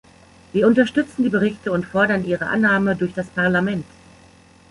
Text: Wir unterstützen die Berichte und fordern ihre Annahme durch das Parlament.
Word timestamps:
Wir 0.51 0.65
unterstützen 0.65 1.21
die 1.21 1.29
Berichte 1.29 1.71
und 1.71 1.85
fordern 1.85 2.25
ihre 2.25 2.47
Annahme 2.47 2.95
durch 2.95 3.13
das 3.13 3.27
Parlament. 3.27 3.85